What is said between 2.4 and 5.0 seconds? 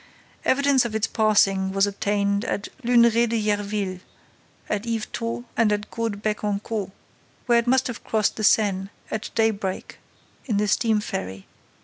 at Luneray at Yerville, at